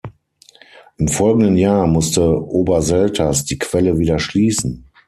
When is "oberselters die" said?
2.43-3.59